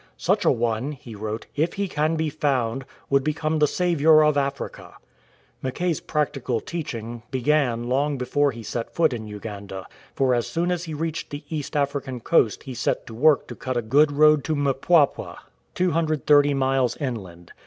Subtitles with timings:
[0.31, 4.35] "Such a one," he wrote, "if he can be found, would become the saviour of
[4.35, 4.95] Africa.""
[5.61, 9.85] Mackay's practical teaching began long before he set foot in Uganda,
[10.15, 13.53] for as soon as he reached the East African coast he set to work to
[13.55, 15.37] cut a good road to Mpwapwa,
[15.75, 17.51] 230 miles inland.